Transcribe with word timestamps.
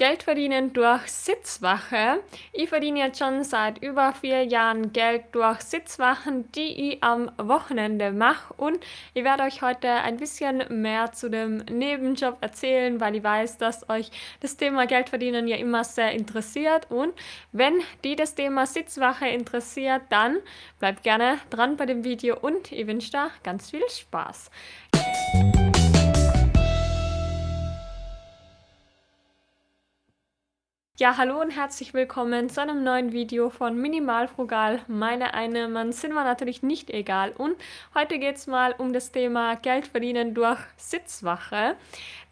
Geld 0.00 0.22
verdienen 0.22 0.72
durch 0.72 1.08
Sitzwache. 1.08 2.20
Ich 2.54 2.70
verdiene 2.70 3.00
jetzt 3.00 3.18
schon 3.18 3.44
seit 3.44 3.82
über 3.82 4.14
vier 4.14 4.44
Jahren 4.44 4.94
Geld 4.94 5.24
durch 5.32 5.60
Sitzwachen, 5.60 6.50
die 6.52 6.92
ich 6.92 7.04
am 7.04 7.30
Wochenende 7.36 8.10
mache. 8.10 8.54
Und 8.56 8.78
ich 9.12 9.24
werde 9.24 9.42
euch 9.42 9.60
heute 9.60 9.90
ein 9.90 10.16
bisschen 10.16 10.64
mehr 10.70 11.12
zu 11.12 11.28
dem 11.28 11.58
Nebenjob 11.70 12.38
erzählen, 12.40 12.98
weil 12.98 13.16
ich 13.16 13.22
weiß, 13.22 13.58
dass 13.58 13.90
euch 13.90 14.10
das 14.40 14.56
Thema 14.56 14.86
Geld 14.86 15.10
verdienen 15.10 15.46
ja 15.46 15.58
immer 15.58 15.84
sehr 15.84 16.12
interessiert. 16.12 16.90
Und 16.90 17.12
wenn 17.52 17.74
die 18.02 18.16
das 18.16 18.34
Thema 18.34 18.64
Sitzwache 18.64 19.28
interessiert, 19.28 20.00
dann 20.08 20.38
bleibt 20.78 21.02
gerne 21.02 21.40
dran 21.50 21.76
bei 21.76 21.84
dem 21.84 22.04
Video 22.04 22.38
und 22.40 22.72
ich 22.72 22.86
wünsche 22.86 23.12
da 23.12 23.28
ganz 23.42 23.70
viel 23.70 23.86
Spaß. 23.86 24.50
Ja, 31.00 31.16
hallo 31.16 31.40
und 31.40 31.52
herzlich 31.52 31.94
willkommen 31.94 32.50
zu 32.50 32.60
einem 32.60 32.84
neuen 32.84 33.14
Video 33.14 33.48
von 33.48 33.74
Minimal 33.74 34.28
Frugal. 34.28 34.80
Meine 34.86 35.32
Einnahmen 35.32 35.92
sind 35.92 36.12
mir 36.12 36.24
natürlich 36.24 36.62
nicht 36.62 36.90
egal. 36.90 37.32
Und 37.38 37.56
heute 37.94 38.18
geht 38.18 38.36
es 38.36 38.46
mal 38.46 38.74
um 38.76 38.92
das 38.92 39.10
Thema 39.10 39.56
Geld 39.56 39.86
verdienen 39.86 40.34
durch 40.34 40.58
Sitzwache. 40.76 41.74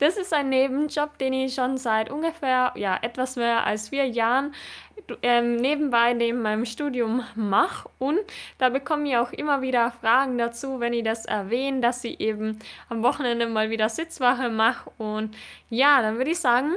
Das 0.01 0.19
ist 0.19 0.35
ein 0.35 0.51
Nebenjob, 0.51 1.17
den 1.17 1.33
ich 1.33 1.55
schon 1.55 1.79
seit 1.79 2.11
ungefähr 2.11 2.73
ja, 2.75 2.99
etwas 3.01 3.37
mehr 3.37 3.65
als 3.65 3.89
vier 3.89 4.07
Jahren 4.07 4.53
ähm, 5.23 5.57
nebenbei 5.57 6.13
neben 6.13 6.43
meinem 6.43 6.67
Studium 6.67 7.25
mache. 7.37 7.89
Und 7.99 8.21
da 8.59 8.69
bekomme 8.69 9.09
ich 9.09 9.17
auch 9.17 9.33
immer 9.33 9.63
wieder 9.63 9.93
Fragen 9.93 10.37
dazu, 10.37 10.79
wenn 10.79 10.93
ich 10.93 11.05
das 11.05 11.25
erwähne, 11.25 11.81
dass 11.81 12.05
ich 12.05 12.21
eben 12.21 12.59
am 12.91 13.03
Wochenende 13.03 13.47
mal 13.47 13.71
wieder 13.71 13.89
Sitzwache 13.89 14.51
mache. 14.51 14.91
Und 14.99 15.35
ja, 15.71 16.03
dann 16.03 16.19
würde 16.19 16.33
ich 16.33 16.39
sagen, 16.39 16.75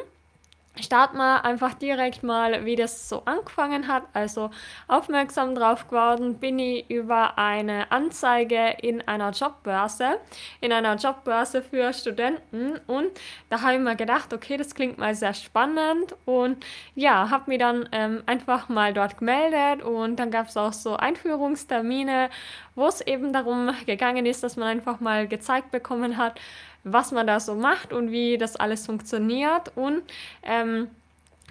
starten 0.79 1.17
wir 1.17 1.43
einfach 1.43 1.73
direkt 1.73 2.23
mal, 2.23 2.65
wie 2.65 2.75
das 2.75 3.09
so 3.09 3.23
angefangen 3.25 3.87
hat. 3.87 4.03
Also 4.13 4.51
aufmerksam 4.87 5.53
drauf 5.53 5.87
geworden 5.87 6.39
bin 6.39 6.59
ich 6.59 6.89
über 6.89 7.37
eine 7.37 7.91
Anzeige 7.91 8.77
in 8.81 9.05
einer 9.07 9.31
Jobbörse, 9.31 10.19
in 10.61 10.71
einer 10.71 10.95
Jobbörse 10.95 11.61
für 11.61 11.91
Studenten. 11.93 12.79
Und 12.87 13.09
da 13.49 13.61
habe 13.61 13.73
ich 13.73 13.79
mir 13.79 13.95
gedacht, 13.95 14.33
okay, 14.33 14.55
das 14.55 14.73
klingt 14.73 14.97
mal 14.97 15.13
sehr 15.13 15.33
spannend. 15.33 16.15
Und 16.25 16.65
ja, 16.95 17.29
habe 17.29 17.49
mich 17.51 17.59
dann 17.59 17.89
ähm, 17.91 18.23
einfach 18.25 18.69
mal 18.69 18.93
dort 18.93 19.17
gemeldet. 19.17 19.83
Und 19.83 20.17
dann 20.17 20.31
gab 20.31 20.47
es 20.47 20.55
auch 20.55 20.73
so 20.73 20.95
Einführungstermine, 20.95 22.29
wo 22.75 22.87
es 22.87 23.01
eben 23.01 23.33
darum 23.33 23.71
gegangen 23.85 24.25
ist, 24.25 24.43
dass 24.43 24.55
man 24.55 24.69
einfach 24.69 25.01
mal 25.01 25.27
gezeigt 25.27 25.71
bekommen 25.71 26.15
hat, 26.17 26.39
was 26.83 27.11
man 27.11 27.27
da 27.27 27.39
so 27.39 27.55
macht 27.55 27.93
und 27.93 28.11
wie 28.11 28.37
das 28.37 28.55
alles 28.55 28.85
funktioniert. 28.85 29.71
Und 29.75 30.03
ähm, 30.43 30.87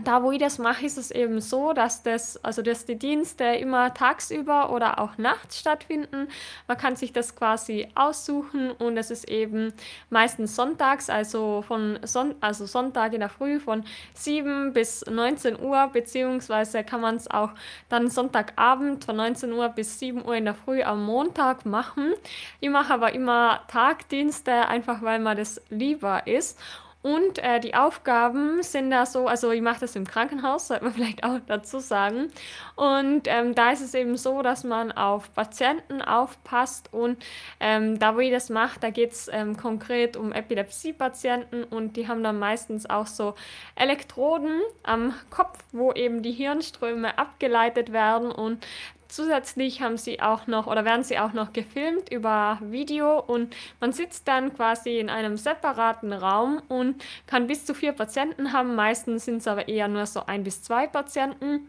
da, 0.05 0.23
wo 0.23 0.33
ich 0.33 0.39
das 0.39 0.59
mache, 0.59 0.87
ist 0.87 0.99
es 0.99 1.11
eben 1.11 1.41
so, 1.41 1.73
dass 1.73 2.03
das, 2.03 2.43
also 2.45 2.63
dass 2.63 2.85
die 2.85 2.99
Dienste 2.99 3.45
immer 3.45 3.93
tagsüber 3.95 4.71
oder 4.71 4.99
auch 4.99 5.19
nachts 5.19 5.59
stattfinden. 5.59 6.29
Man 6.67 6.77
kann 6.77 6.97
sich 6.97 7.13
das 7.13 7.37
quasi 7.37 7.89
aussuchen 7.95 8.71
und 8.73 8.97
es 8.97 9.11
ist 9.11 9.29
eben 9.29 9.73
meistens 10.09 10.57
sonntags, 10.57 11.11
also 11.11 11.63
von 11.63 11.99
Son 12.05 12.35
also 12.41 12.67
Sonntag 12.67 13.13
in 13.13 13.21
der 13.21 13.29
Früh 13.29 13.61
von 13.61 13.85
7 14.15 14.73
bis 14.73 15.05
19 15.07 15.61
Uhr, 15.61 15.89
beziehungsweise 15.93 16.85
kann 16.85 17.01
man 17.01 17.17
es 17.17 17.31
auch 17.31 17.51
dann 17.89 18.09
Sonntagabend 18.09 19.05
von 19.05 19.17
19 19.17 19.53
Uhr 19.53 19.69
bis 19.69 19.99
7 19.99 20.25
Uhr 20.25 20.37
in 20.37 20.45
der 20.45 20.55
Früh 20.55 20.83
am 20.83 21.05
Montag 21.05 21.67
machen. 21.67 22.15
Ich 22.61 22.71
mache 22.71 22.95
aber 22.95 23.13
immer 23.13 23.61
Tagdienste, 23.69 24.69
einfach 24.69 25.03
weil 25.03 25.19
mir 25.19 25.35
das 25.35 25.61
lieber 25.71 26.27
ist. 26.27 26.59
Und 27.03 27.39
äh, 27.39 27.61
die 27.61 27.75
Aufgaben 27.75 28.63
sind 28.63 28.91
da 28.91 29.07
so, 29.07 29.27
also 29.27 29.51
ich 29.53 29.63
mache 29.63 29.81
das 29.81 29.97
im 29.97 30.07
Krankenhaus, 30.07 30.69
sollte 30.69 30.85
man 30.85 30.93
vielleicht 30.95 31.25
auch 31.25 31.39
dazu 31.47 31.79
sagen. 31.79 32.31
Und 32.77 33.23
ähm, 33.27 33.55
da 33.55 33.71
ist 33.71 33.81
es 33.81 33.95
eben 33.95 34.17
so, 34.17 34.43
dass 34.43 34.65
man 34.65 34.93
auf 34.93 35.33
Patienten 35.35 36.03
aufpasst 36.03 36.93
und 36.93 37.25
ähm, 37.59 37.99
da, 37.99 38.15
wo 38.17 38.21
ich 38.21 38.31
das 38.31 38.51
mache, 38.51 38.79
da 38.81 38.91
geht 38.91 39.13
es 39.13 39.29
ähm, 39.33 39.57
konkret 39.57 40.17
um 40.17 40.33
Epilepsie-Patienten 40.33 41.65
und 41.65 41.97
die 41.97 42.07
haben 42.07 42.23
dann 42.23 42.39
meistens 42.39 42.89
auch 42.89 43.07
so 43.07 43.35
Elektroden 43.77 44.61
am 44.83 45.15
Kopf, 45.31 45.59
wo 45.73 45.93
eben 45.93 46.23
die 46.23 46.33
Hirnströme 46.33 47.19
abgeleitet 47.19 47.93
werden 47.93 48.31
und 48.31 48.67
Zusätzlich 49.11 49.83
haben 49.83 49.97
sie 49.97 50.23
auch 50.23 50.47
noch 50.47 50.69
oder 50.69 50.85
werden 50.85 51.03
sie 51.03 51.19
auch 51.19 51.33
noch 51.33 51.53
gefilmt 51.53 52.13
über 52.13 52.59
Video 52.63 53.19
und 53.19 53.57
man 53.81 53.93
sitzt 53.93 54.29
dann 54.29 54.55
quasi 54.55 55.01
in 55.01 55.11
einem 55.11 55.37
separaten 55.37 56.13
Raum 56.13 56.63
und 56.69 57.03
kann 57.27 57.49
bis 57.49 57.67
zu 57.67 57.75
vier 57.75 57.91
Patienten 57.93 58.53
haben. 58.53 58.77
Meistens 58.77 59.25
sind 59.25 59.39
es 59.39 59.49
aber 59.49 59.67
eher 59.67 59.89
nur 59.89 60.07
so 60.07 60.27
ein 60.27 60.45
bis 60.45 60.63
zwei 60.63 60.87
Patienten. 60.87 61.69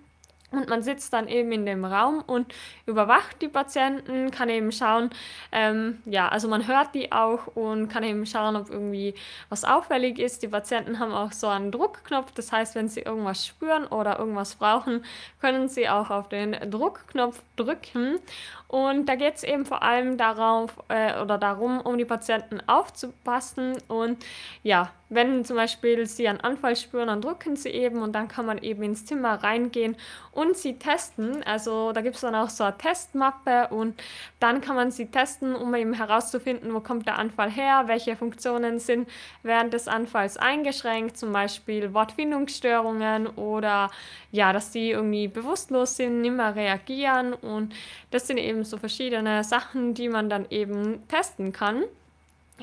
Und 0.51 0.67
man 0.67 0.83
sitzt 0.83 1.13
dann 1.13 1.29
eben 1.29 1.51
in 1.53 1.65
dem 1.65 1.85
Raum 1.85 2.21
und 2.27 2.53
überwacht 2.85 3.41
die 3.41 3.47
Patienten, 3.47 4.31
kann 4.31 4.49
eben 4.49 4.73
schauen, 4.73 5.09
ähm, 5.53 6.01
ja, 6.05 6.27
also 6.27 6.49
man 6.49 6.67
hört 6.67 6.93
die 6.93 7.13
auch 7.13 7.47
und 7.55 7.87
kann 7.87 8.03
eben 8.03 8.25
schauen, 8.25 8.57
ob 8.57 8.69
irgendwie 8.69 9.13
was 9.47 9.63
auffällig 9.63 10.19
ist. 10.19 10.43
Die 10.43 10.49
Patienten 10.49 10.99
haben 10.99 11.13
auch 11.13 11.31
so 11.31 11.47
einen 11.47 11.71
Druckknopf, 11.71 12.33
das 12.33 12.51
heißt, 12.51 12.75
wenn 12.75 12.89
sie 12.89 13.01
irgendwas 13.01 13.47
spüren 13.47 13.85
oder 13.87 14.19
irgendwas 14.19 14.55
brauchen, 14.55 15.05
können 15.39 15.69
sie 15.69 15.87
auch 15.87 16.09
auf 16.09 16.27
den 16.27 16.57
Druckknopf 16.69 17.41
drücken. 17.55 18.19
Und 18.67 19.07
da 19.07 19.15
geht 19.15 19.35
es 19.35 19.43
eben 19.43 19.65
vor 19.65 19.83
allem 19.83 20.17
darauf 20.17 20.71
äh, 20.89 21.19
oder 21.21 21.37
darum, 21.37 21.79
um 21.79 21.97
die 21.97 22.05
Patienten 22.05 22.61
aufzupassen. 22.67 23.77
Und 23.87 24.23
ja, 24.63 24.91
wenn 25.11 25.43
zum 25.43 25.57
Beispiel 25.57 26.07
sie 26.07 26.27
einen 26.27 26.39
Anfall 26.39 26.77
spüren, 26.77 27.07
dann 27.07 27.21
drücken 27.21 27.57
sie 27.57 27.69
eben 27.69 28.01
und 28.01 28.13
dann 28.13 28.29
kann 28.29 28.45
man 28.45 28.57
eben 28.59 28.81
ins 28.81 29.05
Zimmer 29.05 29.43
reingehen 29.43 29.97
und 30.31 30.55
sie 30.55 30.79
testen. 30.79 31.43
Also 31.43 31.91
da 31.91 31.99
gibt 31.99 32.15
es 32.15 32.21
dann 32.21 32.33
auch 32.33 32.49
so 32.49 32.63
eine 32.63 32.77
Testmappe 32.77 33.67
und 33.67 34.01
dann 34.39 34.61
kann 34.61 34.77
man 34.77 34.89
sie 34.89 35.07
testen, 35.07 35.53
um 35.53 35.75
eben 35.75 35.93
herauszufinden, 35.93 36.73
wo 36.73 36.79
kommt 36.79 37.07
der 37.07 37.19
Anfall 37.19 37.51
her, 37.51 37.83
welche 37.87 38.15
Funktionen 38.15 38.79
sind 38.79 39.09
während 39.43 39.73
des 39.73 39.89
Anfalls 39.89 40.37
eingeschränkt, 40.37 41.17
zum 41.17 41.33
Beispiel 41.33 41.93
Wortfindungsstörungen 41.93 43.27
oder 43.27 43.91
ja, 44.31 44.53
dass 44.53 44.71
sie 44.71 44.91
irgendwie 44.91 45.27
bewusstlos 45.27 45.97
sind, 45.97 46.21
nicht 46.21 46.33
mehr 46.33 46.55
reagieren 46.55 47.33
und 47.33 47.75
das 48.11 48.27
sind 48.27 48.37
eben 48.37 48.63
so 48.63 48.77
verschiedene 48.77 49.43
Sachen, 49.43 49.93
die 49.93 50.07
man 50.07 50.29
dann 50.29 50.45
eben 50.49 51.05
testen 51.09 51.51
kann. 51.51 51.83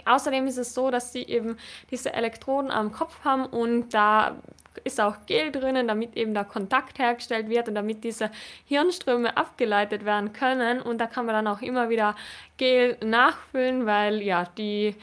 Außerdem 0.06 0.46
ist 0.46 0.58
es 0.58 0.74
so, 0.74 0.90
dass 0.90 1.12
sie 1.12 1.22
eben 1.22 1.56
diese 1.90 2.12
Elektroden 2.12 2.70
am 2.70 2.92
Kopf 2.92 3.24
haben 3.24 3.46
und 3.46 3.94
da 3.94 4.36
ist 4.84 5.00
auch 5.00 5.16
Gel 5.26 5.50
drinnen, 5.50 5.88
damit 5.88 6.16
eben 6.16 6.34
der 6.34 6.44
Kontakt 6.44 6.98
hergestellt 6.98 7.48
wird 7.48 7.68
und 7.68 7.74
damit 7.74 8.04
diese 8.04 8.30
Hirnströme 8.66 9.36
abgeleitet 9.36 10.04
werden 10.04 10.32
können. 10.32 10.80
Und 10.80 10.98
da 10.98 11.06
kann 11.06 11.26
man 11.26 11.34
dann 11.34 11.46
auch 11.46 11.62
immer 11.62 11.88
wieder 11.88 12.14
Gel 12.56 12.96
nachfüllen, 13.04 13.86
weil 13.86 14.22
ja 14.22 14.44
die 14.56 14.94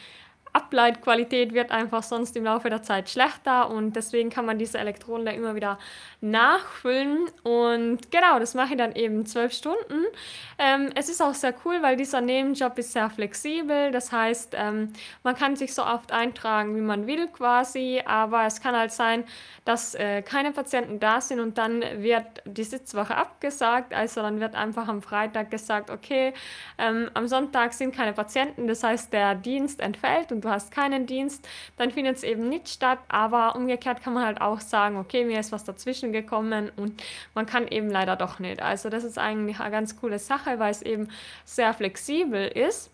Ableitqualität 0.55 1.53
wird 1.53 1.71
einfach 1.71 2.01
sonst 2.01 2.37
im 2.37 2.45
Laufe 2.45 2.69
der 2.69 2.81
Zeit 2.81 3.09
schlechter 3.09 3.69
und 3.69 3.97
deswegen 3.97 4.29
kann 4.29 4.45
man 4.45 4.57
diese 4.57 4.77
Elektronen 4.77 5.25
da 5.25 5.33
immer 5.33 5.53
wieder 5.53 5.77
nachfüllen. 6.21 7.27
Und 7.43 8.09
genau, 8.09 8.39
das 8.39 8.53
mache 8.53 8.71
ich 8.71 8.77
dann 8.77 8.95
eben 8.95 9.25
zwölf 9.25 9.51
Stunden. 9.51 10.05
Ähm, 10.57 10.91
es 10.95 11.09
ist 11.09 11.21
auch 11.21 11.33
sehr 11.33 11.53
cool, 11.65 11.81
weil 11.81 11.97
dieser 11.97 12.21
Nebenjob 12.21 12.79
ist 12.79 12.93
sehr 12.93 13.09
flexibel, 13.09 13.91
das 13.91 14.13
heißt, 14.13 14.55
ähm, 14.57 14.93
man 15.23 15.35
kann 15.35 15.57
sich 15.57 15.73
so 15.73 15.83
oft 15.83 16.13
eintragen, 16.13 16.77
wie 16.77 16.81
man 16.81 17.05
will 17.05 17.27
quasi, 17.27 18.01
aber 18.05 18.45
es 18.45 18.61
kann 18.61 18.77
halt 18.77 18.93
sein, 18.93 19.25
dass 19.65 19.93
äh, 19.95 20.21
keine 20.21 20.53
Patienten 20.53 21.01
da 21.01 21.19
sind 21.19 21.41
und 21.41 21.57
dann 21.57 21.81
wird 21.97 22.25
die 22.45 22.63
Sitzwoche 22.63 23.17
abgesagt, 23.17 23.93
also 23.93 24.21
dann 24.21 24.39
wird 24.39 24.55
einfach 24.55 24.87
am 24.87 25.01
Freitag 25.01 25.51
gesagt, 25.51 25.89
okay, 25.89 26.33
ähm, 26.77 27.09
am 27.13 27.27
Sonntag 27.27 27.73
sind 27.73 27.93
keine 27.93 28.13
Patienten, 28.13 28.67
das 28.67 28.83
heißt, 28.83 29.11
der 29.11 29.35
Dienst 29.35 29.81
entfällt 29.81 30.31
und 30.31 30.44
du 30.45 30.51
hast 30.51 30.71
keinen 30.71 31.05
Dienst, 31.05 31.47
dann 31.77 31.91
findet 31.91 32.17
es 32.17 32.23
eben 32.23 32.47
nicht 32.47 32.69
statt. 32.69 32.99
Aber 33.09 33.55
umgekehrt 33.55 34.01
kann 34.01 34.13
man 34.13 34.25
halt 34.25 34.41
auch 34.41 34.61
sagen, 34.61 34.97
okay, 34.97 35.25
mir 35.25 35.39
ist 35.39 35.51
was 35.51 35.63
dazwischen 35.63 36.11
gekommen 36.11 36.71
und 36.77 37.01
man 37.33 37.45
kann 37.45 37.67
eben 37.67 37.89
leider 37.89 38.15
doch 38.15 38.39
nicht. 38.39 38.61
Also 38.61 38.89
das 38.89 39.03
ist 39.03 39.17
eigentlich 39.17 39.59
eine 39.59 39.71
ganz 39.71 39.99
coole 39.99 40.19
Sache, 40.19 40.59
weil 40.59 40.71
es 40.71 40.81
eben 40.81 41.09
sehr 41.43 41.73
flexibel 41.73 42.47
ist. 42.47 42.91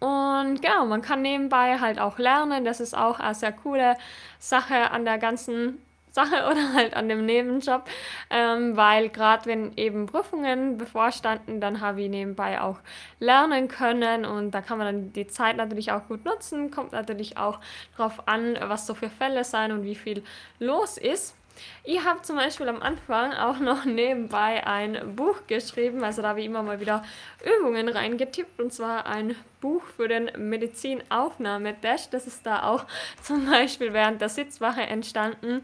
Und 0.00 0.60
genau, 0.60 0.86
man 0.86 1.02
kann 1.02 1.22
nebenbei 1.22 1.78
halt 1.78 2.00
auch 2.00 2.18
lernen. 2.18 2.64
Das 2.64 2.80
ist 2.80 2.96
auch 2.96 3.20
eine 3.20 3.34
sehr 3.34 3.52
coole 3.52 3.96
Sache 4.40 4.90
an 4.90 5.04
der 5.04 5.18
ganzen 5.18 5.80
Sache 6.18 6.46
oder 6.50 6.72
halt 6.74 6.94
an 6.94 7.08
dem 7.08 7.24
Nebenjob, 7.24 7.84
ähm, 8.30 8.76
weil 8.76 9.08
gerade 9.08 9.46
wenn 9.46 9.76
eben 9.76 10.06
Prüfungen 10.06 10.76
bevorstanden, 10.76 11.60
dann 11.60 11.80
habe 11.80 12.02
ich 12.02 12.10
nebenbei 12.10 12.60
auch 12.60 12.78
lernen 13.20 13.68
können 13.68 14.24
und 14.24 14.50
da 14.50 14.60
kann 14.60 14.78
man 14.78 14.86
dann 14.86 15.12
die 15.12 15.28
Zeit 15.28 15.56
natürlich 15.56 15.92
auch 15.92 16.08
gut 16.08 16.24
nutzen, 16.24 16.70
kommt 16.70 16.92
natürlich 16.92 17.36
auch 17.36 17.60
darauf 17.96 18.26
an, 18.26 18.58
was 18.62 18.86
so 18.86 18.94
für 18.94 19.10
Fälle 19.10 19.44
sein 19.44 19.70
und 19.70 19.84
wie 19.84 19.94
viel 19.94 20.24
los 20.58 20.98
ist. 20.98 21.37
Ich 21.84 22.04
habe 22.04 22.22
zum 22.22 22.36
Beispiel 22.36 22.68
am 22.68 22.82
Anfang 22.82 23.32
auch 23.32 23.58
noch 23.58 23.84
nebenbei 23.84 24.66
ein 24.66 25.16
Buch 25.16 25.46
geschrieben, 25.46 26.04
also 26.04 26.22
da 26.22 26.28
habe 26.28 26.40
ich 26.40 26.46
immer 26.46 26.62
mal 26.62 26.80
wieder 26.80 27.02
Übungen 27.44 27.88
reingetippt 27.88 28.60
und 28.60 28.72
zwar 28.72 29.06
ein 29.06 29.34
Buch 29.60 29.82
für 29.96 30.08
den 30.08 30.30
Medizinaufnahmetest. 30.36 32.12
Das 32.12 32.26
ist 32.26 32.46
da 32.46 32.64
auch 32.64 32.84
zum 33.22 33.50
Beispiel 33.50 33.92
während 33.92 34.20
der 34.20 34.28
Sitzwache 34.28 34.82
entstanden. 34.82 35.62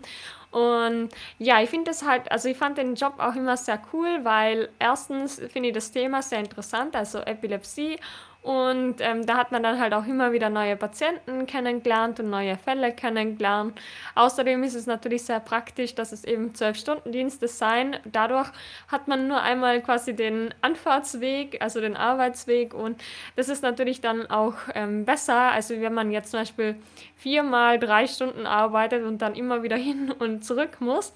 Und 0.51 1.09
ja, 1.39 1.61
ich 1.61 1.71
finde 1.71 1.91
das 1.91 2.07
halt, 2.07 2.31
also 2.31 2.49
ich 2.49 2.57
fand 2.57 2.79
den 2.79 2.95
Job 2.95 3.15
auch 3.19 3.35
immer 3.35 3.57
sehr 3.57 3.83
cool, 3.93 4.21
weil 4.23 4.69
erstens 4.79 5.43
finde 5.53 5.71
ich 5.71 5.75
das 5.75 5.91
Thema 5.91 6.23
sehr 6.23 6.39
interessant, 6.39 6.95
also 6.95 7.19
Epilepsie 7.19 7.99
und 8.45 8.97
ähm, 9.01 9.25
da 9.25 9.39
hat 9.39 9.53
man 9.53 9.63
dann 9.63 9.81
halt 9.81 9.95
auch 9.95 10.05
immer 10.05 10.33
wieder 10.33 10.51
neue 10.51 10.77
Patienten 10.77 11.47
kennengelernt 11.47 12.21
und 12.21 12.29
neue 12.29 12.59
Fälle 12.59 12.93
kennengelernt. 12.93 13.81
Außerdem 14.15 14.63
ist 14.65 14.75
es 14.75 14.85
natürlich 14.87 15.23
sehr 15.23 15.41
praktisch, 15.41 15.95
dass 15.95 16.13
es 16.13 16.25
eben 16.25 16.55
zwölf 16.55 16.77
Stunden 16.77 17.11
Dienste 17.11 17.49
sein. 17.49 17.97
Dadurch 18.05 18.51
hat 18.89 19.09
man 19.09 19.29
nur 19.29 19.41
einmal 19.41 19.81
quasi 19.81 20.15
den 20.15 20.53
Anfahrtsweg, 20.61 21.63
also 21.63 21.81
den 21.81 21.97
Arbeitsweg 21.97 22.75
und 22.75 23.03
das 23.35 23.49
ist 23.49 23.63
natürlich 23.63 24.03
dann 24.03 24.27
auch 24.27 24.57
ähm, 24.75 25.07
besser, 25.07 25.51
also 25.53 25.81
wenn 25.81 25.95
man 25.95 26.11
jetzt 26.11 26.31
zum 26.31 26.41
Beispiel 26.41 26.77
viermal 27.17 27.79
drei 27.79 28.07
Stunden 28.07 28.45
arbeitet 28.45 29.05
und 29.05 29.23
dann 29.23 29.37
immer 29.37 29.63
wieder 29.63 29.77
hin 29.77 30.13
und 30.13 30.45
zurück 30.45 30.83
muss 30.83 31.15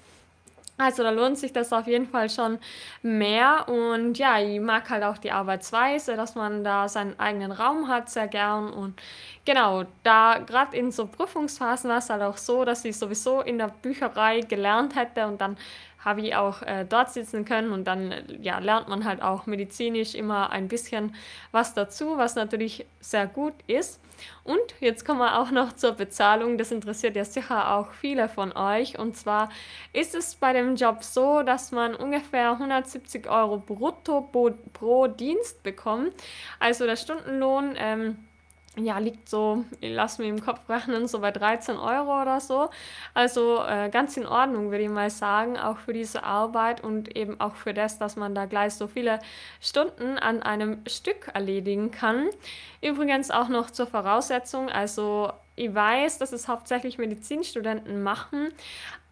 also 0.79 1.03
da 1.03 1.09
lohnt 1.09 1.37
sich 1.37 1.51
das 1.51 1.73
auf 1.73 1.87
jeden 1.87 2.07
Fall 2.07 2.29
schon 2.29 2.57
mehr. 3.01 3.67
Und 3.67 4.17
ja, 4.17 4.39
ich 4.39 4.61
mag 4.61 4.89
halt 4.89 5.03
auch 5.03 5.17
die 5.17 5.31
Arbeitsweise, 5.31 6.15
dass 6.15 6.35
man 6.35 6.63
da 6.63 6.87
seinen 6.87 7.19
eigenen 7.19 7.51
Raum 7.51 7.89
hat, 7.89 8.09
sehr 8.09 8.29
gern. 8.29 8.71
Und 8.71 8.99
genau, 9.43 9.83
da 10.03 10.39
gerade 10.39 10.77
in 10.77 10.91
so 10.91 11.05
Prüfungsphasen 11.05 11.89
war 11.89 11.97
es 11.97 12.09
halt 12.09 12.21
auch 12.21 12.37
so, 12.37 12.63
dass 12.63 12.85
ich 12.85 12.97
sowieso 12.97 13.41
in 13.41 13.57
der 13.57 13.67
Bücherei 13.81 14.39
gelernt 14.39 14.95
hätte 14.95 15.27
und 15.27 15.41
dann 15.41 15.57
habe 16.03 16.21
ich 16.21 16.35
auch 16.35 16.61
äh, 16.61 16.85
dort 16.87 17.11
sitzen 17.11 17.45
können 17.45 17.71
und 17.71 17.85
dann 17.85 18.13
ja, 18.41 18.59
lernt 18.59 18.87
man 18.87 19.05
halt 19.05 19.21
auch 19.21 19.45
medizinisch 19.45 20.15
immer 20.15 20.49
ein 20.51 20.67
bisschen 20.67 21.15
was 21.51 21.73
dazu, 21.73 22.17
was 22.17 22.35
natürlich 22.35 22.85
sehr 22.99 23.27
gut 23.27 23.53
ist. 23.67 23.99
Und 24.43 24.59
jetzt 24.79 25.05
kommen 25.05 25.19
wir 25.19 25.39
auch 25.39 25.51
noch 25.51 25.73
zur 25.73 25.93
Bezahlung. 25.93 26.57
Das 26.57 26.71
interessiert 26.71 27.15
ja 27.15 27.25
sicher 27.25 27.75
auch 27.75 27.91
viele 27.93 28.29
von 28.29 28.51
euch. 28.55 28.97
Und 28.99 29.15
zwar 29.15 29.49
ist 29.93 30.15
es 30.15 30.35
bei 30.35 30.53
dem 30.53 30.75
Job 30.75 31.03
so, 31.03 31.41
dass 31.43 31.71
man 31.71 31.95
ungefähr 31.95 32.51
170 32.51 33.29
Euro 33.29 33.57
brutto 33.57 34.21
pro, 34.73 35.07
Dienst 35.07 35.63
bekommt. 35.63 36.13
Also 36.59 36.85
der 36.85 36.95
Stundenlohn. 36.95 37.75
Ähm, 37.77 38.28
ja, 38.77 38.97
liegt 38.99 39.27
so, 39.29 39.65
ich 39.81 39.91
lasse 39.91 40.21
mir 40.21 40.29
im 40.29 40.41
Kopf 40.41 40.69
rechnen, 40.69 41.07
so 41.07 41.19
bei 41.19 41.31
13 41.31 41.77
Euro 41.77 42.21
oder 42.21 42.39
so. 42.39 42.69
Also 43.13 43.63
äh, 43.63 43.89
ganz 43.89 44.15
in 44.15 44.25
Ordnung, 44.25 44.71
würde 44.71 44.83
ich 44.83 44.89
mal 44.89 45.09
sagen, 45.09 45.57
auch 45.57 45.77
für 45.77 45.93
diese 45.93 46.23
Arbeit 46.23 46.81
und 46.83 47.15
eben 47.15 47.39
auch 47.41 47.55
für 47.55 47.73
das, 47.73 47.97
dass 47.97 48.15
man 48.15 48.35
da 48.35 48.45
gleich 48.45 48.75
so 48.75 48.87
viele 48.87 49.19
Stunden 49.59 50.17
an 50.17 50.43
einem 50.43 50.81
Stück 50.87 51.29
erledigen 51.33 51.91
kann. 51.91 52.29
Übrigens 52.81 53.31
auch 53.31 53.49
noch 53.49 53.71
zur 53.71 53.87
Voraussetzung, 53.87 54.69
also 54.69 55.33
ich 55.55 55.75
weiß, 55.75 56.19
dass 56.19 56.31
es 56.31 56.47
hauptsächlich 56.47 56.97
Medizinstudenten 56.97 58.01
machen, 58.01 58.49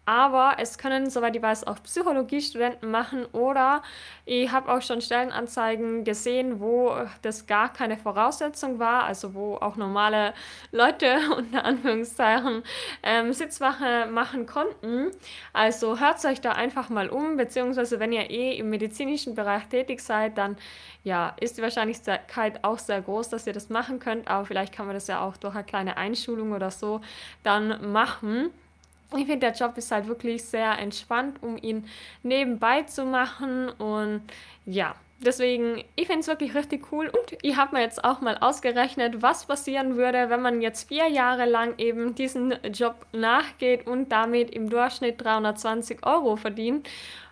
aber 0.08 0.54
es 0.56 0.78
können, 0.78 1.10
soweit 1.10 1.36
ich 1.36 1.42
weiß, 1.42 1.66
auch 1.66 1.82
Psychologiestudenten 1.82 2.90
machen 2.90 3.26
oder 3.26 3.82
ich 4.24 4.50
habe 4.50 4.72
auch 4.72 4.80
schon 4.80 5.02
Stellenanzeigen 5.02 6.02
gesehen, 6.02 6.60
wo 6.60 6.94
das 7.20 7.46
gar 7.46 7.70
keine 7.70 7.98
Voraussetzung 7.98 8.78
war, 8.78 9.04
also 9.04 9.34
wo 9.34 9.56
auch 9.56 9.76
normale 9.76 10.32
Leute 10.72 11.18
unter 11.36 11.62
Anführungszeichen 11.62 12.62
ähm, 13.02 13.34
Sitzwache 13.34 14.06
machen 14.10 14.46
konnten. 14.46 15.10
Also 15.52 16.00
hört 16.00 16.24
euch 16.24 16.40
da 16.40 16.52
einfach 16.52 16.88
mal 16.88 17.10
um, 17.10 17.36
beziehungsweise 17.36 18.00
wenn 18.00 18.12
ihr 18.12 18.30
eh 18.30 18.56
im 18.56 18.70
medizinischen 18.70 19.34
Bereich 19.34 19.66
tätig 19.66 20.00
seid, 20.00 20.38
dann 20.38 20.56
ja, 21.04 21.36
ist 21.38 21.58
die 21.58 21.62
Wahrscheinlichkeit 21.62 22.64
auch 22.64 22.78
sehr 22.78 23.02
groß, 23.02 23.28
dass 23.28 23.46
ihr 23.46 23.52
das 23.52 23.68
machen 23.68 23.98
könnt, 23.98 24.26
aber 24.26 24.46
vielleicht 24.46 24.74
kann 24.74 24.86
man 24.86 24.94
das 24.94 25.06
ja 25.06 25.20
auch 25.20 25.36
durch 25.36 25.54
eine 25.54 25.64
kleine 25.64 25.98
Einschulung 25.98 26.52
oder 26.52 26.70
so 26.70 27.02
dann 27.42 27.92
machen. 27.92 28.52
Ich 29.16 29.24
finde, 29.26 29.38
der 29.38 29.52
Job 29.52 29.76
ist 29.78 29.90
halt 29.90 30.06
wirklich 30.06 30.44
sehr 30.44 30.78
entspannt, 30.78 31.42
um 31.42 31.56
ihn 31.56 31.88
nebenbei 32.22 32.82
zu 32.82 33.04
machen. 33.04 33.70
Und 33.70 34.22
ja, 34.66 34.94
deswegen, 35.20 35.82
ich 35.96 36.06
finde 36.06 36.20
es 36.20 36.26
wirklich 36.26 36.54
richtig 36.54 36.92
cool. 36.92 37.08
Und 37.08 37.38
ich 37.40 37.56
habe 37.56 37.76
mir 37.76 37.82
jetzt 37.82 38.04
auch 38.04 38.20
mal 38.20 38.36
ausgerechnet, 38.38 39.22
was 39.22 39.46
passieren 39.46 39.96
würde, 39.96 40.28
wenn 40.28 40.42
man 40.42 40.60
jetzt 40.60 40.88
vier 40.88 41.08
Jahre 41.08 41.46
lang 41.46 41.74
eben 41.78 42.14
diesen 42.14 42.54
Job 42.72 43.06
nachgeht 43.12 43.86
und 43.86 44.12
damit 44.12 44.50
im 44.50 44.68
Durchschnitt 44.68 45.22
320 45.22 46.04
Euro 46.06 46.36
verdient. 46.36 46.86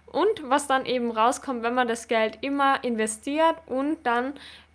Und 0.06 0.48
was 0.48 0.66
dann 0.66 0.86
eben 0.86 1.10
rauskommt, 1.10 1.62
wenn 1.62 1.74
man 1.74 1.88
das 1.88 2.08
Geld 2.08 2.38
immer 2.40 2.82
investiert 2.84 3.56
und 3.66 3.98
dann 4.04 4.32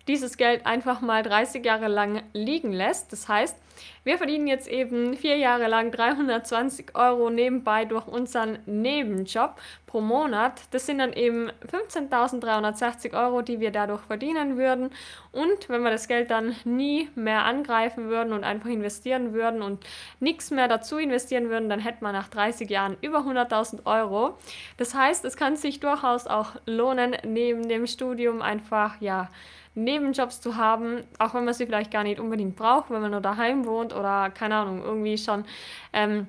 dieses 0.08 0.36
Geld 0.36 0.66
einfach 0.66 1.00
mal 1.00 1.22
30 1.22 1.64
Jahre 1.64 1.88
lang 1.88 2.22
liegen 2.32 2.72
lässt. 2.72 3.12
Das 3.12 3.28
heißt, 3.28 3.56
wir 4.04 4.18
verdienen 4.18 4.46
jetzt 4.48 4.68
eben 4.68 5.16
vier 5.16 5.36
Jahre 5.36 5.68
lang 5.68 5.92
320 5.92 6.94
Euro 6.94 7.30
nebenbei 7.30 7.84
durch 7.84 8.06
unseren 8.06 8.58
Nebenjob 8.66 9.60
pro 9.86 10.00
Monat. 10.00 10.62
Das 10.72 10.86
sind 10.86 10.98
dann 10.98 11.12
eben 11.12 11.50
15.360 11.70 13.14
Euro, 13.14 13.42
die 13.42 13.60
wir 13.60 13.70
dadurch 13.70 14.02
verdienen 14.02 14.56
würden. 14.56 14.90
Und 15.30 15.68
wenn 15.68 15.82
wir 15.82 15.90
das 15.90 16.08
Geld 16.08 16.30
dann 16.30 16.56
nie 16.64 17.10
mehr 17.14 17.44
angreifen 17.44 18.08
würden 18.08 18.32
und 18.32 18.42
einfach 18.42 18.70
investieren 18.70 19.34
würden 19.34 19.62
und 19.62 19.84
nichts 20.18 20.50
mehr 20.50 20.66
dazu 20.66 20.98
investieren 20.98 21.48
würden, 21.48 21.68
dann 21.68 21.80
hätten 21.80 22.04
wir 22.04 22.12
nach 22.12 22.28
30 22.28 22.68
Jahren 22.68 22.96
über 23.02 23.18
100.000 23.20 23.86
Euro. 23.86 24.36
Das 24.78 24.94
heißt, 24.94 25.24
es 25.24 25.36
kann 25.36 25.56
sich 25.56 25.80
durchaus 25.80 26.26
auch 26.26 26.56
lohnen, 26.66 27.16
neben 27.24 27.68
dem 27.68 27.86
Studium 27.86 28.42
einfach, 28.42 29.00
ja, 29.00 29.28
Nebenjobs 29.74 30.40
zu 30.40 30.56
haben, 30.56 31.02
auch 31.18 31.34
wenn 31.34 31.44
man 31.44 31.54
sie 31.54 31.66
vielleicht 31.66 31.90
gar 31.90 32.02
nicht 32.02 32.20
unbedingt 32.20 32.56
braucht, 32.56 32.90
wenn 32.90 33.00
man 33.00 33.10
nur 33.10 33.20
daheim 33.20 33.64
wohnt 33.64 33.94
oder 33.94 34.30
keine 34.30 34.56
Ahnung, 34.56 34.82
irgendwie 34.82 35.16
schon 35.16 35.44
ähm, 35.92 36.26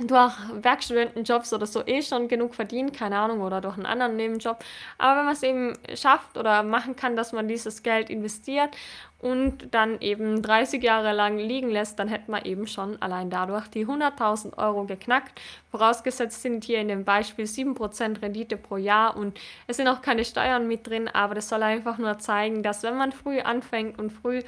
durch 0.00 0.32
Werkstudentenjobs 0.52 1.52
oder 1.52 1.66
so 1.66 1.86
eh 1.86 2.02
schon 2.02 2.28
genug 2.28 2.54
verdient, 2.54 2.94
keine 2.94 3.18
Ahnung, 3.18 3.40
oder 3.40 3.60
durch 3.60 3.74
einen 3.74 3.86
anderen 3.86 4.16
Nebenjob. 4.16 4.64
Aber 4.98 5.18
wenn 5.18 5.24
man 5.24 5.34
es 5.34 5.42
eben 5.42 5.72
schafft 5.94 6.36
oder 6.36 6.62
machen 6.62 6.96
kann, 6.96 7.16
dass 7.16 7.32
man 7.32 7.48
dieses 7.48 7.82
Geld 7.82 8.10
investiert 8.10 8.76
und 9.20 9.74
dann 9.74 10.00
eben 10.00 10.42
30 10.42 10.82
Jahre 10.82 11.12
lang 11.12 11.38
liegen 11.38 11.70
lässt, 11.70 11.98
dann 11.98 12.08
hätte 12.08 12.30
man 12.30 12.44
eben 12.44 12.66
schon 12.66 13.00
allein 13.02 13.30
dadurch 13.30 13.66
die 13.68 13.86
100.000 13.86 14.56
Euro 14.56 14.84
geknackt. 14.84 15.40
Vorausgesetzt 15.70 16.42
sind 16.42 16.64
hier 16.64 16.80
in 16.80 16.88
dem 16.88 17.04
Beispiel 17.04 17.46
7% 17.46 18.22
Rendite 18.22 18.56
pro 18.56 18.76
Jahr 18.76 19.16
und 19.16 19.38
es 19.66 19.76
sind 19.76 19.88
auch 19.88 20.02
keine 20.02 20.24
Steuern 20.24 20.68
mit 20.68 20.86
drin, 20.86 21.08
aber 21.08 21.34
das 21.34 21.48
soll 21.48 21.62
einfach 21.62 21.98
nur 21.98 22.18
zeigen, 22.18 22.62
dass 22.62 22.82
wenn 22.84 22.96
man 22.96 23.12
früh 23.12 23.40
anfängt 23.40 23.98
und 23.98 24.10
früh 24.10 24.42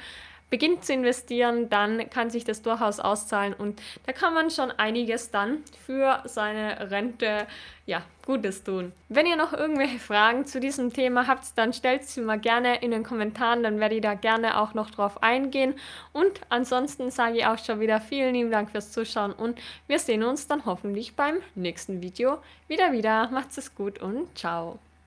beginnt 0.51 0.85
zu 0.85 0.93
investieren, 0.93 1.69
dann 1.69 2.09
kann 2.11 2.29
sich 2.29 2.43
das 2.43 2.61
durchaus 2.61 2.99
auszahlen 2.99 3.53
und 3.53 3.81
da 4.05 4.11
kann 4.11 4.35
man 4.35 4.51
schon 4.51 4.69
einiges 4.69 5.31
dann 5.31 5.63
für 5.87 6.21
seine 6.25 6.91
Rente 6.91 7.47
ja, 7.87 8.03
Gutes 8.25 8.63
tun. 8.63 8.91
Wenn 9.09 9.25
ihr 9.25 9.37
noch 9.37 9.53
irgendwelche 9.53 9.97
Fragen 9.97 10.45
zu 10.45 10.59
diesem 10.59 10.93
Thema 10.93 11.25
habt, 11.25 11.57
dann 11.57 11.73
stellt 11.73 12.03
sie 12.03 12.21
mal 12.21 12.39
gerne 12.39 12.81
in 12.81 12.91
den 12.91 13.03
Kommentaren, 13.03 13.63
dann 13.63 13.79
werde 13.79 13.95
ich 13.95 14.01
da 14.01 14.13
gerne 14.13 14.59
auch 14.59 14.73
noch 14.73 14.91
drauf 14.91 15.23
eingehen. 15.23 15.73
Und 16.13 16.41
ansonsten 16.49 17.09
sage 17.11 17.37
ich 17.37 17.45
auch 17.45 17.57
schon 17.57 17.79
wieder 17.79 17.99
vielen 18.01 18.35
lieben 18.35 18.51
Dank 18.51 18.69
fürs 18.71 18.91
Zuschauen 18.91 19.31
und 19.31 19.59
wir 19.87 19.99
sehen 19.99 20.23
uns 20.23 20.47
dann 20.47 20.65
hoffentlich 20.65 21.15
beim 21.15 21.37
nächsten 21.55 22.03
Video 22.03 22.39
wieder 22.67 22.91
wieder. 22.91 23.29
Macht's 23.29 23.57
es 23.57 23.73
gut 23.73 23.99
und 23.99 24.37
ciao. 24.37 24.79